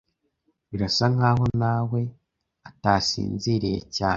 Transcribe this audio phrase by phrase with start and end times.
[0.69, 2.01] Birasa nkaho nawe
[2.69, 4.09] atasinziriye cyane.